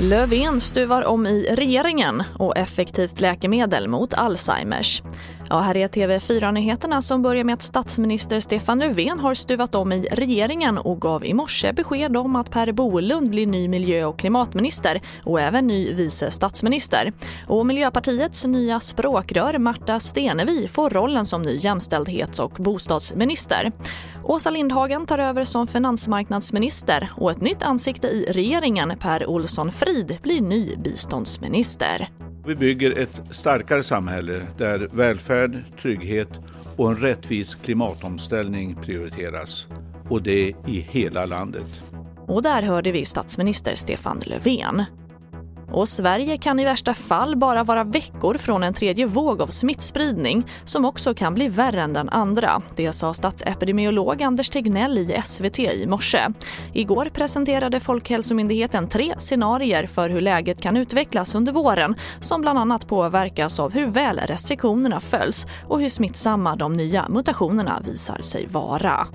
Löfven 0.00 0.60
stuvar 0.60 1.04
om 1.04 1.26
i 1.26 1.54
regeringen 1.54 2.22
och 2.38 2.56
effektivt 2.56 3.20
läkemedel 3.20 3.88
mot 3.88 4.14
Alzheimers. 4.14 5.02
Ja, 5.50 5.58
här 5.58 5.76
är 5.76 5.88
TV4-nyheterna 5.88 7.02
som 7.02 7.22
börjar 7.22 7.44
med 7.44 7.54
att 7.54 7.62
statsminister 7.62 8.40
Stefan 8.40 8.78
Löfven 8.78 9.20
har 9.20 9.34
stuvat 9.34 9.74
om 9.74 9.92
i 9.92 10.08
regeringen 10.12 10.78
och 10.78 11.00
gav 11.00 11.24
i 11.24 11.34
morse 11.34 11.72
besked 11.72 12.16
om 12.16 12.36
att 12.36 12.50
Per 12.50 12.72
Bolund 12.72 13.30
blir 13.30 13.46
ny 13.46 13.68
miljö 13.68 14.04
och 14.04 14.18
klimatminister 14.18 15.00
och 15.24 15.40
även 15.40 15.66
ny 15.66 15.92
vice 15.92 16.30
statsminister. 16.30 17.12
Och 17.46 17.66
Miljöpartiets 17.66 18.44
nya 18.44 18.80
språkrör 18.80 19.58
Marta 19.58 20.00
Stenevi 20.00 20.68
får 20.68 20.90
rollen 20.90 21.26
som 21.26 21.42
ny 21.42 21.56
jämställdhets 21.56 22.40
och 22.40 22.52
bostadsminister. 22.52 23.72
Åsa 24.24 24.50
Lindhagen 24.50 25.06
tar 25.06 25.18
över 25.18 25.44
som 25.44 25.66
finansmarknadsminister 25.66 27.10
och 27.16 27.30
ett 27.30 27.40
nytt 27.40 27.62
ansikte 27.62 28.06
i 28.06 28.32
regeringen, 28.32 28.92
Per 29.00 29.26
Olsson 29.26 29.72
Frid, 29.72 30.18
blir 30.22 30.40
ny 30.40 30.76
biståndsminister. 30.76 32.08
Vi 32.46 32.54
bygger 32.54 32.98
ett 32.98 33.22
starkare 33.30 33.82
samhälle 33.82 34.46
där 34.58 34.88
välfärd, 34.92 35.64
trygghet 35.82 36.28
och 36.76 36.90
en 36.90 36.96
rättvis 36.96 37.54
klimatomställning 37.54 38.76
prioriteras. 38.82 39.66
Och 40.10 40.22
det 40.22 40.48
i 40.66 40.86
hela 40.90 41.26
landet. 41.26 41.82
Och 42.26 42.42
där 42.42 42.62
hörde 42.62 42.92
vi 42.92 43.04
statsminister 43.04 43.74
Stefan 43.74 44.22
Löfven. 44.26 44.84
Och 45.72 45.88
Sverige 45.88 46.36
kan 46.36 46.60
i 46.60 46.64
värsta 46.64 46.94
fall 46.94 47.36
bara 47.36 47.64
vara 47.64 47.84
veckor 47.84 48.38
från 48.38 48.62
en 48.62 48.74
tredje 48.74 49.06
våg 49.06 49.42
av 49.42 49.46
smittspridning 49.46 50.46
som 50.64 50.84
också 50.84 51.14
kan 51.14 51.34
bli 51.34 51.48
värre 51.48 51.82
än 51.82 51.92
den 51.92 52.08
andra. 52.08 52.62
Det 52.76 52.92
sa 52.92 53.14
statsepidemiolog 53.14 54.22
Anders 54.22 54.48
Tegnell 54.48 54.98
i 54.98 55.22
SVT 55.24 55.58
i 55.58 55.86
morse. 55.86 56.28
Igår 56.72 57.08
presenterade 57.14 57.80
Folkhälsomyndigheten 57.80 58.88
tre 58.88 59.14
scenarier 59.18 59.86
för 59.86 60.10
hur 60.10 60.20
läget 60.20 60.62
kan 60.62 60.76
utvecklas 60.76 61.34
under 61.34 61.52
våren 61.52 61.94
som 62.20 62.40
bland 62.40 62.58
annat 62.58 62.88
påverkas 62.88 63.60
av 63.60 63.72
hur 63.72 63.86
väl 63.86 64.18
restriktionerna 64.18 65.00
följs 65.00 65.46
och 65.68 65.80
hur 65.80 65.88
smittsamma 65.88 66.56
de 66.56 66.72
nya 66.72 67.08
mutationerna 67.08 67.82
visar 67.86 68.22
sig 68.22 68.46
vara. 68.46 69.06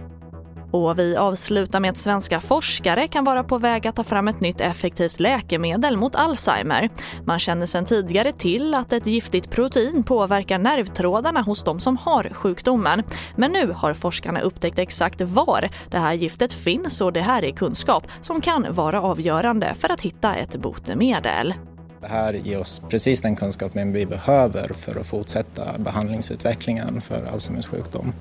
Och 0.72 1.00
vi 1.00 1.16
avslutar 1.16 1.80
med 1.80 1.92
att 1.92 1.98
svenska 1.98 2.40
forskare 2.40 3.08
kan 3.08 3.24
vara 3.24 3.44
på 3.44 3.58
väg 3.58 3.88
att 3.88 3.96
ta 3.96 4.04
fram 4.04 4.28
ett 4.28 4.42
nytt 4.42 4.62
effektivt 4.62 5.20
läkemedel 5.20 5.98
mot 5.98 6.16
Alzheimer. 6.16 6.90
Man 7.26 7.40
känner 7.40 7.66
sedan 7.66 7.86
tidigare 7.86 8.32
till 8.32 8.74
att 8.74 8.94
ett 8.94 9.08
giftigt 9.08 9.50
protein 9.50 10.04
påverkar 10.04 10.58
nervtrådarna 10.58 11.42
hos 11.42 11.64
de 11.64 11.80
som 11.80 11.98
har 11.98 12.30
sjukdomen. 12.34 13.04
Men 13.36 13.52
nu 13.52 13.74
har 13.76 13.94
forskarna 13.94 14.42
upptäckt 14.42 14.80
exakt 14.80 15.22
var 15.22 15.70
det 15.92 15.98
här 15.98 16.14
giftet 16.14 16.54
finns 16.54 17.02
och 17.02 17.14
det 17.14 17.22
här 17.22 17.46
är 17.46 17.52
kunskap 17.52 18.08
som 18.22 18.42
kan 18.42 18.74
vara 18.74 19.02
avgörande 19.02 19.74
för 19.74 19.92
att 19.92 20.02
hitta 20.02 20.36
ett 20.36 20.56
botemedel. 20.56 21.54
Det 22.02 22.08
här 22.08 22.34
ger 22.34 22.60
oss 22.60 22.82
precis 22.90 23.22
den 23.22 23.36
kunskapen 23.36 23.94
vi 23.94 24.06
behöver 24.06 24.74
för 24.74 25.00
att 25.00 25.08
fortsätta 25.08 25.78
behandlingsutvecklingen 25.78 27.02
för 27.02 27.26
Alzheimers 27.34 27.66
sjukdom. 27.66 28.14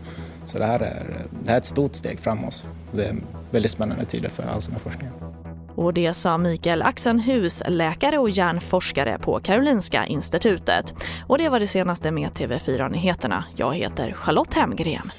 Så 0.47 0.59
det 0.59 0.67
här 0.67 0.81
är, 0.81 1.27
det 1.45 1.49
här 1.51 1.55
är 1.55 1.59
ett 1.59 1.65
stort 1.65 1.95
steg 1.95 2.19
framåt. 2.19 2.65
Det 2.93 3.05
är 3.05 3.17
väldigt 3.51 3.71
spännande 3.71 4.05
tider 4.05 4.29
för 4.29 4.43
Alzheimerforskningen. 4.43 5.15
Och 5.75 5.95
det 5.95 6.15
sa 6.15 6.39
Mikael 6.39 6.83
Axenhus, 6.83 7.63
läkare 7.69 8.19
och 8.19 8.31
hjärnforskare 8.31 9.19
på 9.19 9.41
Karolinska 9.41 10.07
institutet. 10.07 10.95
Och 11.27 11.39
det 11.39 11.49
var 11.49 11.61
det 11.61 11.67
senaste 11.67 12.11
med 12.11 12.31
TV4 12.31 12.91
Nyheterna. 12.91 13.45
Jag 13.57 13.75
heter 13.75 14.13
Charlotte 14.13 14.55
Hemgren. 14.55 15.11